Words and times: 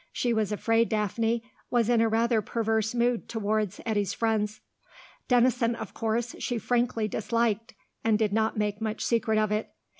She 0.11 0.33
was 0.33 0.51
afraid 0.51 0.89
Daphne 0.89 1.43
was 1.69 1.87
in 1.87 2.01
a 2.01 2.09
rather 2.09 2.41
perverse 2.41 2.95
mood 2.95 3.29
towards 3.29 3.79
Eddy's 3.85 4.15
friends. 4.15 4.59
Denison, 5.27 5.75
of 5.75 5.93
course, 5.93 6.35
she 6.39 6.57
frankly 6.57 7.07
disliked, 7.07 7.75
and 8.03 8.17
did 8.17 8.33
not 8.33 8.57
make 8.57 8.81
much 8.81 9.05
secret 9.05 9.37
of 9.37 9.51
it. 9.51 9.69